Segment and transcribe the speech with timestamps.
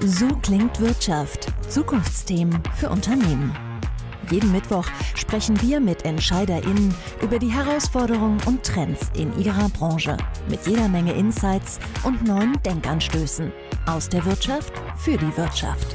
[0.00, 1.48] So klingt Wirtschaft.
[1.68, 3.56] Zukunftsthemen für Unternehmen.
[4.30, 10.16] Jeden Mittwoch sprechen wir mit EntscheiderInnen über die Herausforderungen und Trends in ihrer Branche.
[10.48, 13.52] Mit jeder Menge Insights und neuen Denkanstößen.
[13.86, 15.94] Aus der Wirtschaft für die Wirtschaft.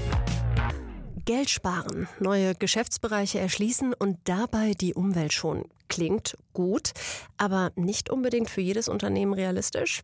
[1.26, 5.66] Geld sparen, neue Geschäftsbereiche erschließen und dabei die Umwelt schonen.
[5.90, 6.92] Klingt gut,
[7.38, 10.02] aber nicht unbedingt für jedes Unternehmen realistisch.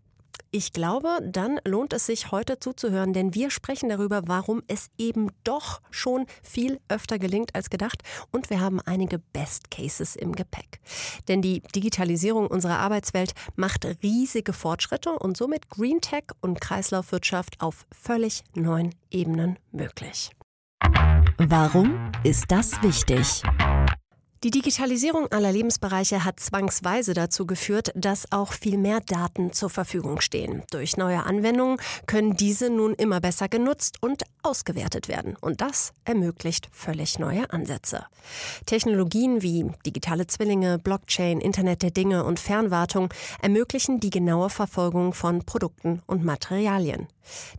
[0.52, 5.32] Ich glaube, dann lohnt es sich heute zuzuhören, denn wir sprechen darüber, warum es eben
[5.44, 10.80] doch schon viel öfter gelingt als gedacht und wir haben einige Best Cases im Gepäck.
[11.28, 17.86] Denn die Digitalisierung unserer Arbeitswelt macht riesige Fortschritte und somit Green Tech und Kreislaufwirtschaft auf
[17.92, 20.32] völlig neuen Ebenen möglich.
[21.38, 23.44] Warum ist das wichtig?
[24.44, 30.22] Die Digitalisierung aller Lebensbereiche hat zwangsweise dazu geführt, dass auch viel mehr Daten zur Verfügung
[30.22, 30.62] stehen.
[30.70, 35.36] Durch neue Anwendungen können diese nun immer besser genutzt und ausgewertet werden.
[35.42, 38.06] Und das ermöglicht völlig neue Ansätze.
[38.68, 43.10] Technologien wie digitale Zwillinge, Blockchain, Internet der Dinge und Fernwartung
[43.42, 47.08] ermöglichen die genaue Verfolgung von Produkten und Materialien.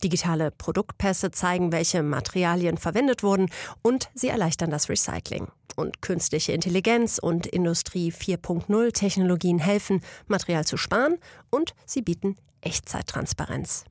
[0.04, 3.50] Digitale Produktpässe zeigen, welche Materialien verwendet wurden
[3.82, 5.48] und sie erleichtern das Recycling.
[5.78, 11.18] Und künstliche Intelligenz und Industrie 4.0 Technologien helfen, Material zu sparen
[11.50, 13.84] und sie bieten Echtzeittransparenz.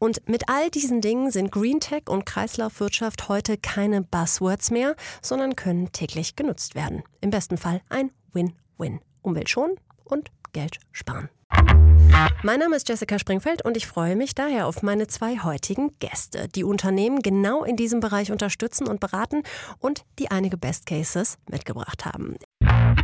[0.00, 5.54] Und mit all diesen Dingen sind Green Tech und Kreislaufwirtschaft heute keine Buzzwords mehr, sondern
[5.54, 7.04] können täglich genutzt werden.
[7.20, 8.98] Im besten Fall ein Win-Win.
[9.22, 11.28] Umwelt schonen und Geld sparen.
[12.42, 16.48] Mein Name ist Jessica Springfeld und ich freue mich daher auf meine zwei heutigen Gäste,
[16.48, 19.42] die Unternehmen genau in diesem Bereich unterstützen und beraten
[19.78, 22.36] und die einige Best Cases mitgebracht haben.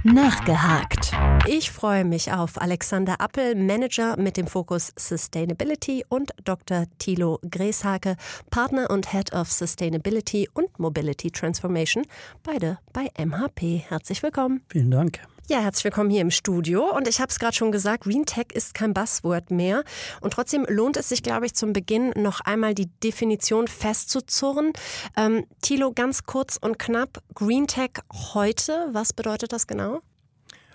[0.05, 1.13] Nachgehakt.
[1.47, 6.85] Ich freue mich auf Alexander Appel, Manager mit dem Fokus Sustainability und Dr.
[6.99, 8.17] Thilo Greshake,
[8.51, 12.05] Partner und Head of Sustainability und Mobility Transformation,
[12.43, 13.85] beide bei MHP.
[13.89, 14.63] Herzlich willkommen.
[14.71, 15.21] Vielen Dank.
[15.49, 16.93] Ja, herzlich willkommen hier im Studio.
[16.93, 19.85] Und ich habe es gerade schon gesagt, Green Tech ist kein Buzzword mehr.
[20.21, 24.73] Und trotzdem lohnt es sich, glaube ich, zum Beginn noch einmal die Definition festzuzurren.
[25.17, 27.91] Ähm, Thilo, ganz kurz und knapp, Green Tech
[28.35, 30.01] heute, was bedeutet das genau?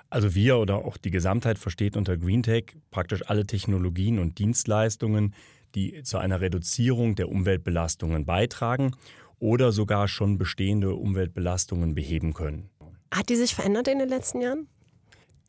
[0.10, 5.36] Also wir oder auch die Gesamtheit versteht unter Green Tech praktisch alle Technologien und Dienstleistungen,
[5.76, 8.96] die zu einer Reduzierung der Umweltbelastungen beitragen
[9.38, 12.71] oder sogar schon bestehende Umweltbelastungen beheben können.
[13.12, 14.68] Hat die sich verändert in den letzten Jahren?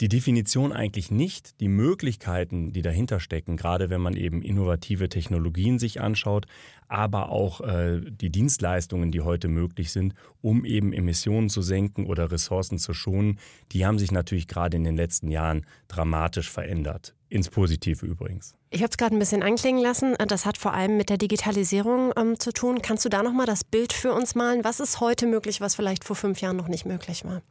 [0.00, 1.61] Die Definition eigentlich nicht.
[1.61, 6.47] Die Möglichkeiten, die dahinter stecken, gerade wenn man eben innovative Technologien sich anschaut,
[6.89, 12.33] aber auch äh, die Dienstleistungen, die heute möglich sind, um eben Emissionen zu senken oder
[12.33, 13.39] Ressourcen zu schonen,
[13.71, 17.15] die haben sich natürlich gerade in den letzten Jahren dramatisch verändert.
[17.29, 18.56] Ins Positive übrigens.
[18.75, 20.15] Ich habe es gerade ein bisschen anklingen lassen.
[20.28, 22.81] Das hat vor allem mit der Digitalisierung ähm, zu tun.
[22.81, 24.65] Kannst du da nochmal das Bild für uns malen?
[24.65, 27.43] Was ist heute möglich, was vielleicht vor fünf Jahren noch nicht möglich war?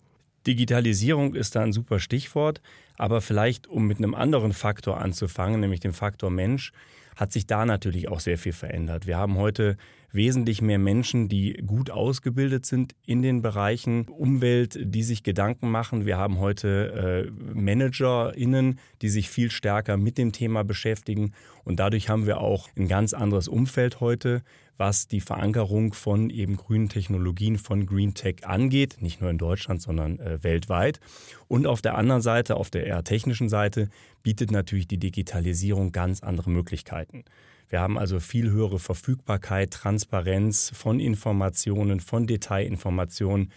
[0.48, 2.62] Digitalisierung ist da ein super Stichwort,
[2.98, 6.72] aber vielleicht, um mit einem anderen Faktor anzufangen, nämlich dem Faktor Mensch,
[7.16, 9.06] hat sich da natürlich auch sehr viel verändert.
[9.06, 9.78] Wir haben heute
[10.12, 16.06] wesentlich mehr Menschen, die gut ausgebildet sind in den Bereichen Umwelt, die sich Gedanken machen.
[16.06, 21.34] Wir haben heute äh, ManagerInnen, die sich viel stärker mit dem Thema beschäftigen.
[21.64, 24.42] Und dadurch haben wir auch ein ganz anderes Umfeld heute,
[24.82, 28.98] was die Verankerung von eben grünen Technologien, von Green Tech angeht.
[29.00, 31.00] Nicht nur in Deutschland, sondern äh, weltweit.
[31.48, 33.90] Und auf der anderen Seite, auf der eher technischen Seite,
[34.24, 37.26] bietet natürlich die Digitalisierung ganz andere Möglichkeiten.
[37.70, 43.52] Wir haben also viel höhere Verfügbarkeit, Transparenz von Informationen, von Detailinformationen.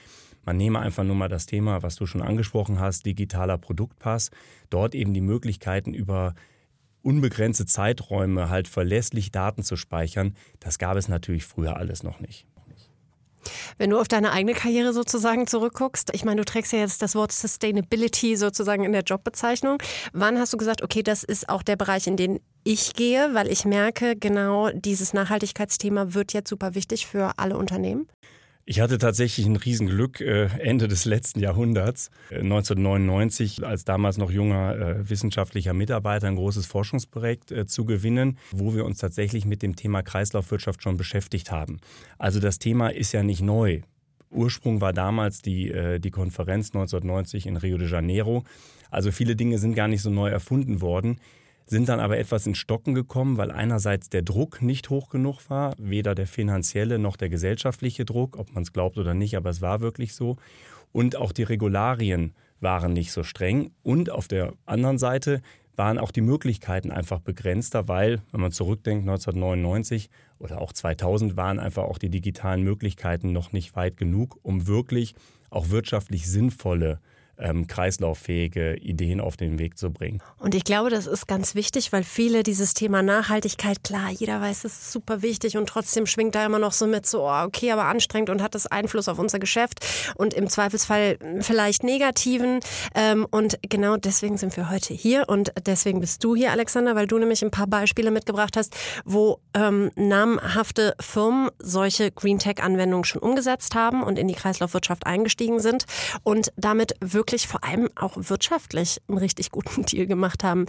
[0.45, 4.31] Man nehme einfach nur mal das Thema, was du schon angesprochen hast, digitaler Produktpass.
[4.69, 6.35] Dort eben die Möglichkeiten über
[7.05, 10.35] unbegrenzte Zeiträume halt verlässlich Daten zu speichern.
[10.61, 12.47] Das gab es natürlich früher alles noch nicht.
[13.79, 17.15] Wenn du auf deine eigene Karriere sozusagen zurückguckst, ich meine, du trägst ja jetzt das
[17.15, 19.79] Wort Sustainability sozusagen in der Jobbezeichnung.
[20.13, 23.51] Wann hast du gesagt, okay, das ist auch der Bereich, in den ich gehe, weil
[23.51, 28.09] ich merke, genau dieses Nachhaltigkeitsthema wird jetzt super wichtig für alle Unternehmen?
[28.67, 34.31] Ich hatte tatsächlich ein Riesenglück äh, Ende des letzten Jahrhunderts, 1999, äh, als damals noch
[34.31, 39.77] junger äh, wissenschaftlicher Mitarbeiter ein großes Forschungsprojekt zu gewinnen, wo wir uns tatsächlich mit dem
[39.77, 41.79] Thema Kreislaufwirtschaft schon beschäftigt haben.
[42.17, 43.83] Also das Thema ist ja nicht neu.
[44.31, 48.45] Ursprung war damals die, die Konferenz 1990 in Rio de Janeiro.
[48.91, 51.19] Also viele Dinge sind gar nicht so neu erfunden worden
[51.67, 55.75] sind dann aber etwas ins Stocken gekommen, weil einerseits der Druck nicht hoch genug war,
[55.79, 59.63] weder der finanzielle noch der gesellschaftliche Druck, ob man es glaubt oder nicht, aber es
[59.63, 60.37] war wirklich so.
[60.93, 63.71] Und auch die Regularien waren nicht so streng.
[63.83, 65.41] Und auf der anderen Seite
[65.77, 70.09] waren auch die Möglichkeiten einfach begrenzter, weil, wenn man zurückdenkt, 1999
[70.39, 75.15] oder auch 2000 waren einfach auch die digitalen Möglichkeiten noch nicht weit genug, um wirklich
[75.51, 77.01] auch wirtschaftlich sinnvolle
[77.39, 80.23] ähm, kreislauffähige Ideen auf den Weg zu bringen.
[80.39, 84.65] Und ich glaube, das ist ganz wichtig, weil viele dieses Thema Nachhaltigkeit, klar, jeder weiß,
[84.65, 87.71] es ist super wichtig und trotzdem schwingt da immer noch so mit, so, oh, okay,
[87.73, 89.85] aber anstrengend und hat das Einfluss auf unser Geschäft
[90.17, 92.61] und im Zweifelsfall vielleicht negativen.
[92.95, 97.07] Ähm, und genau deswegen sind wir heute hier und deswegen bist du hier, Alexander, weil
[97.07, 103.23] du nämlich ein paar Beispiele mitgebracht hast, wo ähm, namhafte Firmen solche Green Tech-Anwendungen schon
[103.23, 105.85] umgesetzt haben und in die Kreislaufwirtschaft eingestiegen sind
[106.23, 110.67] und damit wirklich wirklich vor allem auch wirtschaftlich einen richtig guten Deal gemacht haben.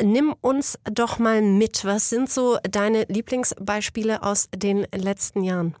[0.00, 1.84] Nimm uns doch mal mit.
[1.84, 5.74] Was sind so deine Lieblingsbeispiele aus den letzten Jahren?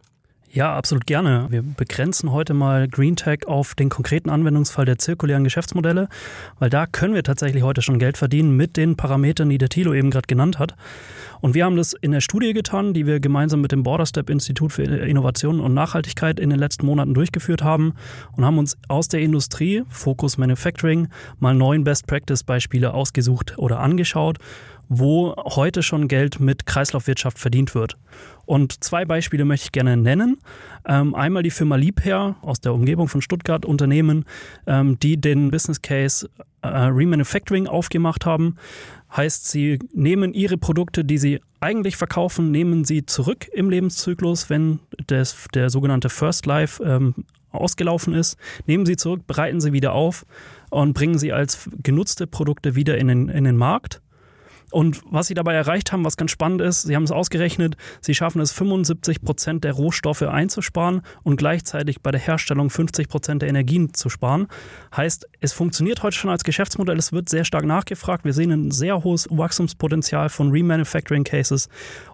[0.54, 1.46] Ja, absolut gerne.
[1.48, 6.10] Wir begrenzen heute mal Green Tech auf den konkreten Anwendungsfall der zirkulären Geschäftsmodelle,
[6.58, 9.94] weil da können wir tatsächlich heute schon Geld verdienen mit den Parametern, die der Thilo
[9.94, 10.76] eben gerade genannt hat.
[11.40, 14.72] Und wir haben das in der Studie getan, die wir gemeinsam mit dem Borderstep Institut
[14.72, 17.94] für Innovation und Nachhaltigkeit in den letzten Monaten durchgeführt haben
[18.36, 21.08] und haben uns aus der Industrie, Focus Manufacturing,
[21.40, 24.36] mal neun Best Practice Beispiele ausgesucht oder angeschaut
[24.98, 27.96] wo heute schon Geld mit Kreislaufwirtschaft verdient wird.
[28.44, 30.38] Und zwei Beispiele möchte ich gerne nennen.
[30.86, 34.26] Ähm, einmal die Firma Liebherr aus der Umgebung von Stuttgart, Unternehmen,
[34.66, 36.28] ähm, die den Business Case
[36.60, 38.56] äh, Remanufacturing aufgemacht haben.
[39.16, 44.80] Heißt, sie nehmen ihre Produkte, die sie eigentlich verkaufen, nehmen sie zurück im Lebenszyklus, wenn
[45.06, 47.14] das, der sogenannte First Life ähm,
[47.50, 48.36] ausgelaufen ist,
[48.66, 50.26] nehmen sie zurück, bereiten sie wieder auf
[50.68, 54.01] und bringen sie als genutzte Produkte wieder in den, in den Markt.
[54.72, 58.14] Und was sie dabei erreicht haben, was ganz spannend ist, sie haben es ausgerechnet, sie
[58.14, 63.48] schaffen es 75 Prozent der Rohstoffe einzusparen und gleichzeitig bei der Herstellung 50 Prozent der
[63.48, 64.48] Energien zu sparen.
[64.96, 68.24] Heißt, es funktioniert heute schon als Geschäftsmodell, es wird sehr stark nachgefragt.
[68.24, 71.68] Wir sehen ein sehr hohes Wachstumspotenzial von Remanufacturing Cases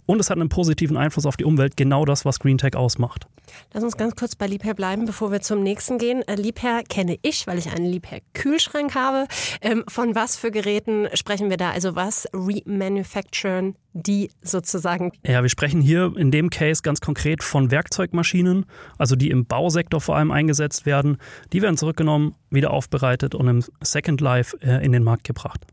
[0.06, 3.26] und es hat einen positiven Einfluss auf die Umwelt, genau das, was Green Tech ausmacht.
[3.72, 6.22] Lass uns ganz kurz bei Liebherr bleiben, bevor wir zum nächsten gehen.
[6.26, 9.26] Äh, Liebherr kenne ich, weil ich einen Liebherr-Kühlschrank habe.
[9.60, 11.70] Ähm, von was für Geräten sprechen wir da?
[11.70, 15.12] Also was remanufacturen die sozusagen?
[15.26, 18.66] Ja, wir sprechen hier in dem Case ganz konkret von Werkzeugmaschinen,
[18.96, 21.18] also die im Bausektor vor allem eingesetzt werden.
[21.52, 25.66] Die werden zurückgenommen, wieder aufbereitet und im Second Life äh, in den Markt gebracht.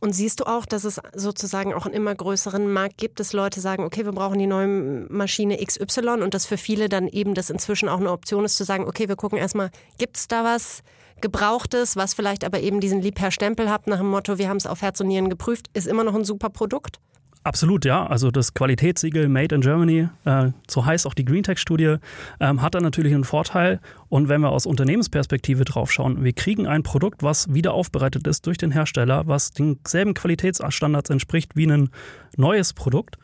[0.00, 3.60] Und siehst du auch, dass es sozusagen auch einen immer größeren Markt gibt, dass Leute
[3.60, 4.68] sagen, okay, wir brauchen die neue
[5.08, 8.64] Maschine XY und dass für viele dann eben das inzwischen auch eine Option ist zu
[8.64, 10.82] sagen, okay, wir gucken erstmal, gibt es da was
[11.20, 14.82] Gebrauchtes, was vielleicht aber eben diesen Liebherr-Stempel hat nach dem Motto, wir haben es auf
[14.82, 17.00] Herz und Nieren geprüft, ist immer noch ein super Produkt?
[17.44, 18.06] Absolut, ja.
[18.06, 21.96] Also das Qualitätssiegel Made in Germany, äh, so heißt auch die GreenTech-Studie,
[22.40, 23.80] ähm, hat da natürlich einen Vorteil.
[24.08, 28.46] Und wenn wir aus Unternehmensperspektive drauf schauen, wir kriegen ein Produkt, was wieder aufbereitet ist
[28.46, 31.90] durch den Hersteller, was denselben Qualitätsstandards entspricht wie ein
[32.36, 33.16] neues Produkt,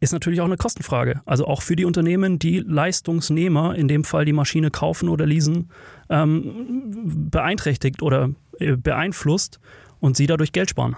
[0.00, 1.20] ist natürlich auch eine Kostenfrage.
[1.26, 5.70] Also auch für die Unternehmen, die Leistungsnehmer, in dem Fall die Maschine kaufen oder leasen,
[6.08, 9.60] ähm, beeinträchtigt oder äh, beeinflusst
[10.00, 10.96] und sie dadurch Geld sparen.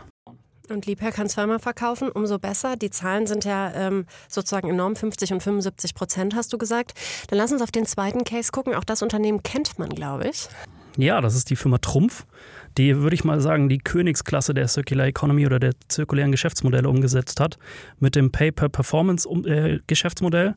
[0.68, 2.76] Und Liebherr kann zweimal verkaufen, umso besser.
[2.76, 6.92] Die Zahlen sind ja ähm, sozusagen enorm, 50 und 75 Prozent hast du gesagt.
[7.28, 8.74] Dann lass uns auf den zweiten Case gucken.
[8.74, 10.48] Auch das Unternehmen kennt man, glaube ich.
[10.96, 12.26] Ja, das ist die Firma Trumpf,
[12.76, 17.40] die, würde ich mal sagen, die Königsklasse der Circular Economy oder der zirkulären Geschäftsmodelle umgesetzt
[17.40, 17.58] hat
[17.98, 20.54] mit dem Pay-per-Performance-Geschäftsmodell.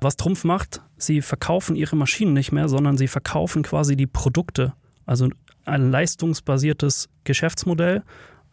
[0.00, 4.74] Was Trumpf macht, sie verkaufen ihre Maschinen nicht mehr, sondern sie verkaufen quasi die Produkte.
[5.06, 5.30] Also
[5.64, 8.02] ein leistungsbasiertes Geschäftsmodell,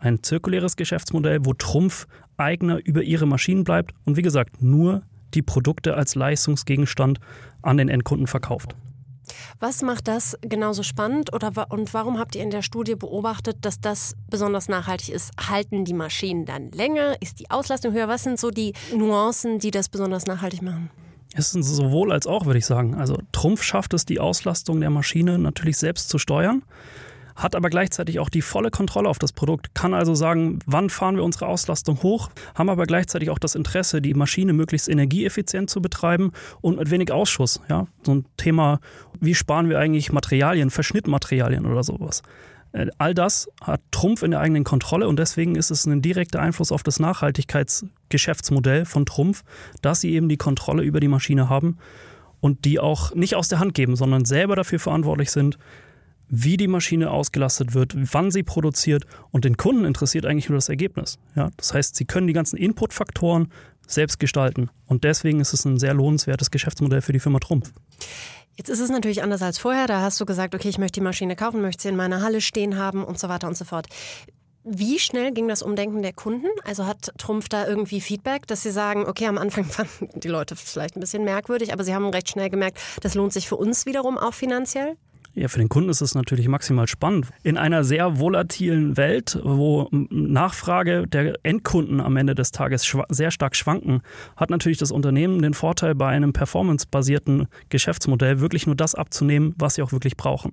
[0.03, 2.07] ein zirkuläres Geschäftsmodell, wo Trumpf
[2.37, 7.19] Eigner über ihre Maschinen bleibt und wie gesagt nur die Produkte als Leistungsgegenstand
[7.61, 8.75] an den Endkunden verkauft.
[9.59, 13.79] Was macht das genauso spannend oder und warum habt ihr in der Studie beobachtet, dass
[13.79, 15.31] das besonders nachhaltig ist?
[15.49, 17.15] Halten die Maschinen dann länger?
[17.21, 18.09] Ist die Auslastung höher?
[18.09, 20.89] Was sind so die Nuancen, die das besonders nachhaltig machen?
[21.35, 22.95] Es ist sowohl als auch, würde ich sagen.
[22.95, 26.63] Also Trumpf schafft es, die Auslastung der Maschine natürlich selbst zu steuern
[27.35, 31.15] hat aber gleichzeitig auch die volle Kontrolle auf das Produkt, kann also sagen, wann fahren
[31.15, 35.81] wir unsere Auslastung hoch, haben aber gleichzeitig auch das Interesse, die Maschine möglichst energieeffizient zu
[35.81, 37.61] betreiben und mit wenig Ausschuss.
[37.69, 37.87] Ja?
[38.03, 38.79] So ein Thema,
[39.19, 42.21] wie sparen wir eigentlich Materialien, Verschnittmaterialien oder sowas.
[42.73, 46.41] Äh, all das hat Trumpf in der eigenen Kontrolle und deswegen ist es ein direkter
[46.41, 49.43] Einfluss auf das Nachhaltigkeitsgeschäftsmodell von Trumpf,
[49.81, 51.77] dass sie eben die Kontrolle über die Maschine haben
[52.41, 55.57] und die auch nicht aus der Hand geben, sondern selber dafür verantwortlich sind,
[56.35, 60.67] wie die Maschine ausgelastet wird, wann sie produziert und den Kunden interessiert eigentlich nur das
[60.67, 61.19] Ergebnis.
[61.35, 63.49] Ja, das heißt, sie können die ganzen Inputfaktoren
[63.85, 67.71] selbst gestalten und deswegen ist es ein sehr lohnenswertes Geschäftsmodell für die Firma Trumpf.
[68.55, 69.85] Jetzt ist es natürlich anders als vorher.
[69.85, 72.41] Da hast du gesagt, okay, ich möchte die Maschine kaufen, möchte sie in meiner Halle
[72.41, 73.85] stehen haben und so weiter und so fort.
[74.63, 76.47] Wie schnell ging das Umdenken der Kunden?
[76.63, 80.55] Also hat Trumpf da irgendwie Feedback, dass sie sagen, okay, am Anfang fanden die Leute
[80.55, 83.85] vielleicht ein bisschen merkwürdig, aber sie haben recht schnell gemerkt, das lohnt sich für uns
[83.85, 84.97] wiederum auch finanziell?
[85.35, 87.27] Ja, für den Kunden ist es natürlich maximal spannend.
[87.41, 93.55] In einer sehr volatilen Welt, wo Nachfrage der Endkunden am Ende des Tages sehr stark
[93.55, 94.01] schwanken,
[94.37, 99.75] hat natürlich das Unternehmen den Vorteil, bei einem performancebasierten Geschäftsmodell wirklich nur das abzunehmen, was
[99.75, 100.51] sie auch wirklich brauchen.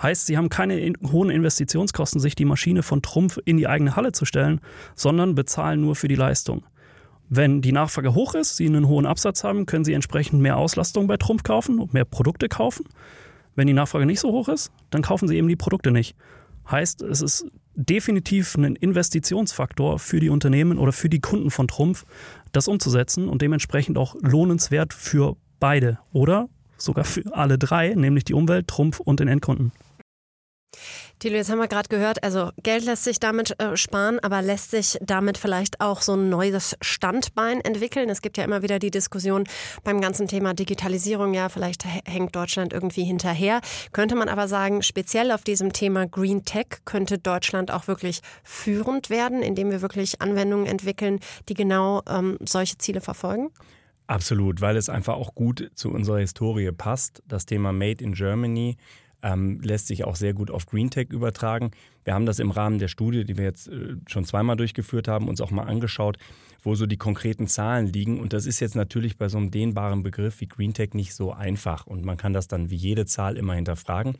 [0.00, 4.12] Heißt, sie haben keine hohen Investitionskosten, sich die Maschine von Trumpf in die eigene Halle
[4.12, 4.62] zu stellen,
[4.94, 6.64] sondern bezahlen nur für die Leistung.
[7.28, 11.08] Wenn die Nachfrage hoch ist, sie einen hohen Absatz haben, können sie entsprechend mehr Auslastung
[11.08, 12.86] bei Trumpf kaufen und mehr Produkte kaufen.
[13.54, 16.16] Wenn die Nachfrage nicht so hoch ist, dann kaufen sie eben die Produkte nicht.
[16.70, 22.04] Heißt, es ist definitiv ein Investitionsfaktor für die Unternehmen oder für die Kunden von Trumpf,
[22.52, 28.34] das umzusetzen und dementsprechend auch lohnenswert für beide oder sogar für alle drei, nämlich die
[28.34, 29.72] Umwelt, Trumpf und den Endkunden.
[31.18, 34.72] Thilo, jetzt haben wir gerade gehört, also Geld lässt sich damit äh, sparen, aber lässt
[34.72, 38.08] sich damit vielleicht auch so ein neues Standbein entwickeln?
[38.10, 39.44] Es gibt ja immer wieder die Diskussion
[39.84, 43.60] beim ganzen Thema Digitalisierung, ja, vielleicht hängt Deutschland irgendwie hinterher.
[43.92, 49.10] Könnte man aber sagen, speziell auf diesem Thema Green Tech könnte Deutschland auch wirklich führend
[49.10, 53.50] werden, indem wir wirklich Anwendungen entwickeln, die genau ähm, solche Ziele verfolgen?
[54.06, 57.22] Absolut, weil es einfach auch gut zu unserer Historie passt.
[57.26, 58.76] Das Thema Made in Germany
[59.22, 61.70] ähm, lässt sich auch sehr gut auf GreenTech übertragen.
[62.04, 65.28] Wir haben das im Rahmen der Studie, die wir jetzt äh, schon zweimal durchgeführt haben,
[65.28, 66.18] uns auch mal angeschaut,
[66.62, 68.20] wo so die konkreten Zahlen liegen.
[68.20, 71.86] Und das ist jetzt natürlich bei so einem dehnbaren Begriff wie GreenTech nicht so einfach.
[71.86, 74.18] Und man kann das dann wie jede Zahl immer hinterfragen.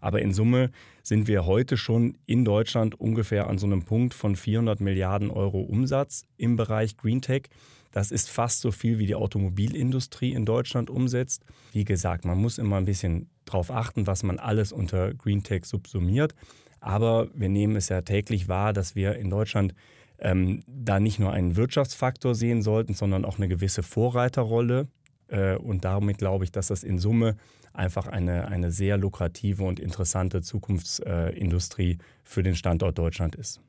[0.00, 0.70] Aber in Summe
[1.02, 5.60] sind wir heute schon in Deutschland ungefähr an so einem Punkt von 400 Milliarden Euro
[5.60, 7.48] Umsatz im Bereich GreenTech.
[7.92, 11.44] Das ist fast so viel, wie die Automobilindustrie in Deutschland umsetzt.
[11.72, 15.66] Wie gesagt, man muss immer ein bisschen darauf achten, was man alles unter Green Tech
[15.66, 16.34] subsumiert.
[16.80, 19.74] Aber wir nehmen es ja täglich wahr, dass wir in Deutschland
[20.18, 24.88] ähm, da nicht nur einen Wirtschaftsfaktor sehen sollten, sondern auch eine gewisse Vorreiterrolle.
[25.28, 27.36] Äh, und damit glaube ich, dass das in Summe
[27.72, 33.60] einfach eine, eine sehr lukrative und interessante Zukunftsindustrie äh, für den Standort Deutschland ist.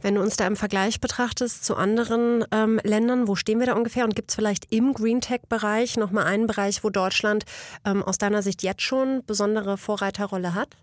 [0.00, 3.72] Wenn du uns da im Vergleich betrachtest zu anderen ähm, Ländern, wo stehen wir da
[3.74, 4.04] ungefähr?
[4.04, 7.44] Und gibt es vielleicht im Green Tech-Bereich nochmal einen Bereich, wo Deutschland
[7.84, 10.76] ähm, aus deiner Sicht jetzt schon besondere Vorreiterrolle hat?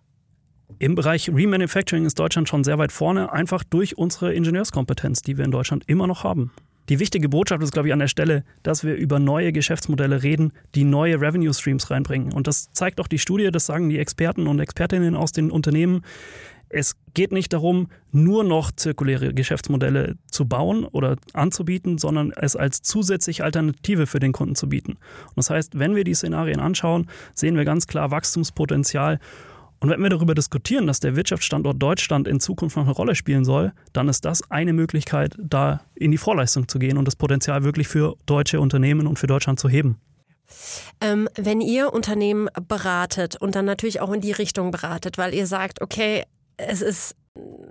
[0.79, 5.45] Im Bereich Remanufacturing ist Deutschland schon sehr weit vorne, einfach durch unsere Ingenieurskompetenz, die wir
[5.45, 6.51] in Deutschland immer noch haben.
[6.89, 10.51] Die wichtige Botschaft ist, glaube ich, an der Stelle, dass wir über neue Geschäftsmodelle reden,
[10.75, 12.31] die neue Revenue Streams reinbringen.
[12.31, 16.03] Und das zeigt auch die Studie, das sagen die Experten und Expertinnen aus den Unternehmen.
[16.69, 22.81] Es geht nicht darum, nur noch zirkuläre Geschäftsmodelle zu bauen oder anzubieten, sondern es als
[22.81, 24.93] zusätzliche Alternative für den Kunden zu bieten.
[24.93, 29.19] Und das heißt, wenn wir die Szenarien anschauen, sehen wir ganz klar Wachstumspotenzial.
[29.79, 33.45] Und wenn wir darüber diskutieren, dass der Wirtschaftsstandort Deutschland in Zukunft noch eine Rolle spielen
[33.45, 37.63] soll, dann ist das eine Möglichkeit, da in die Vorleistung zu gehen und das Potenzial
[37.63, 39.99] wirklich für deutsche Unternehmen und für Deutschland zu heben.
[41.01, 45.47] Ähm, wenn ihr Unternehmen beratet und dann natürlich auch in die Richtung beratet, weil ihr
[45.47, 46.23] sagt, okay,
[46.57, 47.15] es ist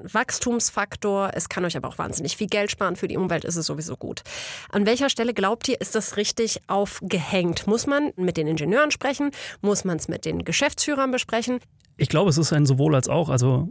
[0.03, 2.97] Wachstumsfaktor, es kann euch aber auch wahnsinnig viel Geld sparen.
[2.97, 4.23] Für die Umwelt ist es sowieso gut.
[4.71, 7.67] An welcher Stelle glaubt ihr, ist das richtig aufgehängt?
[7.67, 9.31] Muss man mit den Ingenieuren sprechen?
[9.63, 11.61] Muss man es mit den Geschäftsführern besprechen?
[11.97, 13.29] Ich glaube, es ist ein sowohl als auch.
[13.29, 13.69] Also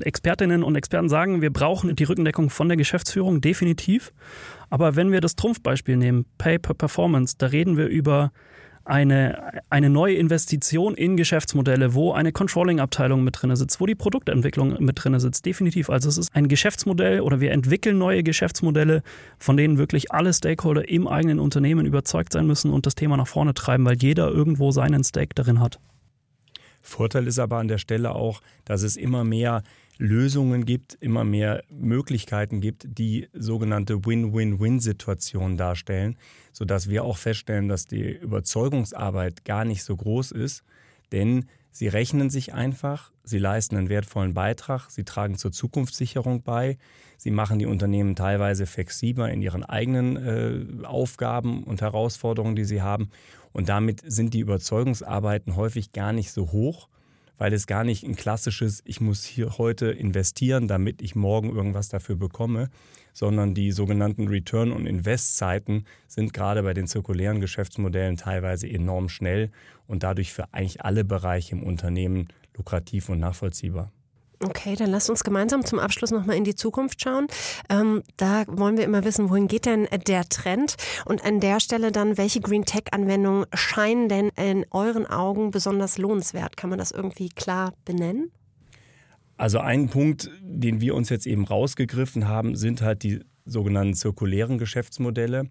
[0.00, 4.12] Expertinnen und Experten sagen, wir brauchen die Rückendeckung von der Geschäftsführung definitiv.
[4.70, 8.32] Aber wenn wir das Trumpfbeispiel nehmen, Pay per Performance, da reden wir über
[8.86, 14.82] eine, eine neue Investition in Geschäftsmodelle, wo eine Controlling-Abteilung mit drin sitzt, wo die Produktentwicklung
[14.82, 15.44] mit drin sitzt.
[15.44, 15.90] Definitiv.
[15.90, 19.02] Also es ist ein Geschäftsmodell oder wir entwickeln neue Geschäftsmodelle,
[19.38, 23.26] von denen wirklich alle Stakeholder im eigenen Unternehmen überzeugt sein müssen und das Thema nach
[23.26, 25.80] vorne treiben, weil jeder irgendwo seinen Stake darin hat.
[26.80, 29.64] Vorteil ist aber an der Stelle auch, dass es immer mehr
[29.98, 36.16] Lösungen gibt, immer mehr Möglichkeiten gibt, die sogenannte Win-Win-Win-Situation darstellen,
[36.52, 40.64] sodass wir auch feststellen, dass die Überzeugungsarbeit gar nicht so groß ist,
[41.12, 46.76] denn sie rechnen sich einfach, sie leisten einen wertvollen Beitrag, sie tragen zur Zukunftssicherung bei,
[47.16, 52.82] sie machen die Unternehmen teilweise flexibler in ihren eigenen äh, Aufgaben und Herausforderungen, die sie
[52.82, 53.10] haben.
[53.52, 56.88] Und damit sind die Überzeugungsarbeiten häufig gar nicht so hoch
[57.38, 61.88] weil es gar nicht ein klassisches, ich muss hier heute investieren, damit ich morgen irgendwas
[61.88, 62.70] dafür bekomme,
[63.12, 69.50] sondern die sogenannten Return- und Invest-Zeiten sind gerade bei den zirkulären Geschäftsmodellen teilweise enorm schnell
[69.86, 73.92] und dadurch für eigentlich alle Bereiche im Unternehmen lukrativ und nachvollziehbar.
[74.44, 77.26] Okay, dann lasst uns gemeinsam zum Abschluss nochmal in die Zukunft schauen.
[77.70, 80.76] Ähm, da wollen wir immer wissen, wohin geht denn der Trend?
[81.06, 86.56] Und an der Stelle dann, welche Green Tech-Anwendungen scheinen denn in euren Augen besonders lohnenswert?
[86.56, 88.30] Kann man das irgendwie klar benennen?
[89.38, 94.58] Also ein Punkt, den wir uns jetzt eben rausgegriffen haben, sind halt die sogenannten zirkulären
[94.58, 95.48] Geschäftsmodelle,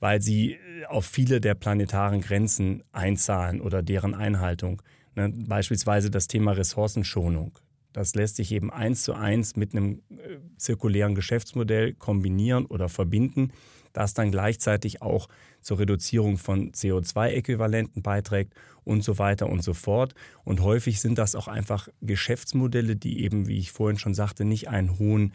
[0.00, 4.82] weil sie auf viele der planetaren Grenzen einzahlen oder deren Einhaltung.
[5.16, 7.58] Ne, beispielsweise das Thema Ressourcenschonung.
[7.98, 13.50] Das lässt sich eben eins zu eins mit einem äh, zirkulären Geschäftsmodell kombinieren oder verbinden,
[13.92, 15.28] das dann gleichzeitig auch
[15.62, 20.14] zur Reduzierung von CO2-Äquivalenten beiträgt und so weiter und so fort.
[20.44, 24.68] Und häufig sind das auch einfach Geschäftsmodelle, die eben, wie ich vorhin schon sagte, nicht
[24.68, 25.34] einen hohen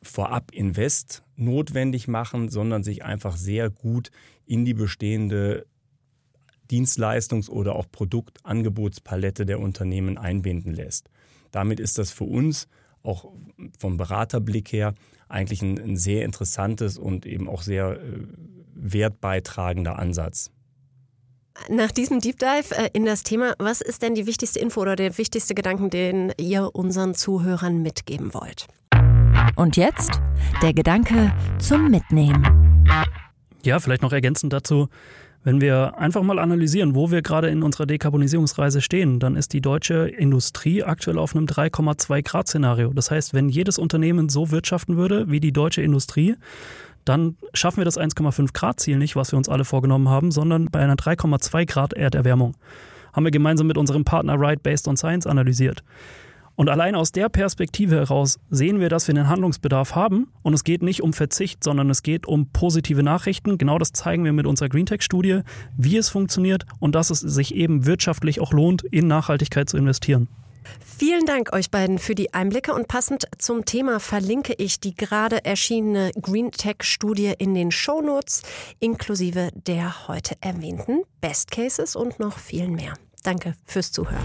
[0.00, 4.10] Vorab-Invest notwendig machen, sondern sich einfach sehr gut
[4.46, 5.66] in die bestehende
[6.70, 11.10] Dienstleistungs- oder auch Produktangebotspalette der Unternehmen einbinden lässt.
[11.50, 12.68] Damit ist das für uns
[13.02, 13.32] auch
[13.78, 14.94] vom Beraterblick her
[15.28, 18.26] eigentlich ein, ein sehr interessantes und eben auch sehr äh,
[18.74, 20.50] wertbeitragender Ansatz.
[21.68, 24.96] Nach diesem Deep Dive äh, in das Thema, was ist denn die wichtigste Info oder
[24.96, 28.66] der wichtigste Gedanken, den ihr unseren Zuhörern mitgeben wollt?
[29.56, 30.20] Und jetzt
[30.62, 32.84] der Gedanke zum Mitnehmen.
[33.64, 34.88] Ja, vielleicht noch ergänzend dazu.
[35.48, 39.62] Wenn wir einfach mal analysieren, wo wir gerade in unserer Dekarbonisierungsreise stehen, dann ist die
[39.62, 42.92] deutsche Industrie aktuell auf einem 3,2 Grad Szenario.
[42.92, 46.36] Das heißt, wenn jedes Unternehmen so wirtschaften würde wie die deutsche Industrie,
[47.06, 50.66] dann schaffen wir das 1,5 Grad Ziel nicht, was wir uns alle vorgenommen haben, sondern
[50.66, 52.54] bei einer 3,2 Grad Erderwärmung.
[53.14, 55.82] Haben wir gemeinsam mit unserem Partner Right Based on Science analysiert.
[56.58, 60.32] Und allein aus der Perspektive heraus sehen wir, dass wir einen Handlungsbedarf haben.
[60.42, 63.58] Und es geht nicht um Verzicht, sondern es geht um positive Nachrichten.
[63.58, 65.42] Genau das zeigen wir mit unserer GreenTech-Studie,
[65.76, 70.26] wie es funktioniert und dass es sich eben wirtschaftlich auch lohnt, in Nachhaltigkeit zu investieren.
[70.80, 75.44] Vielen Dank euch beiden für die Einblicke und passend zum Thema verlinke ich die gerade
[75.44, 78.42] erschienene Green Tech Studie in den Shownotes
[78.80, 82.94] inklusive der heute erwähnten Best Cases und noch vielen mehr.
[83.22, 84.24] Danke fürs Zuhören.